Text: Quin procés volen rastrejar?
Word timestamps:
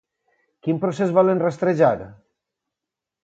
Quin 0.67 0.79
procés 0.85 1.13
volen 1.17 1.43
rastrejar? 1.45 1.91